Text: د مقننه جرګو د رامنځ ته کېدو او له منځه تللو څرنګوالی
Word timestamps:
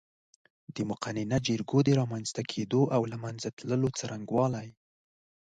د 0.75 0.77
مقننه 0.91 1.37
جرګو 1.47 1.79
د 1.83 1.89
رامنځ 1.99 2.27
ته 2.35 2.41
کېدو 2.51 2.81
او 2.95 3.01
له 3.11 3.17
منځه 3.23 3.47
تللو 3.57 3.87
څرنګوالی 3.99 4.67